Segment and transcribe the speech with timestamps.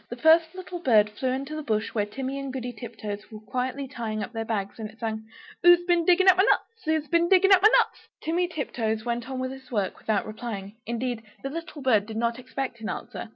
[0.09, 3.87] The first little bird flew into the bush where Timmy and Goody Tiptoes were quietly
[3.87, 5.27] tying up their bags, and it sang
[5.61, 6.83] "Who's bin digging up my nuts?
[6.85, 10.75] Who's been digging up my nuts?" Timmy Tiptoes went on with his work without replying;
[10.87, 13.29] indeed, the little bird did not expect an answer.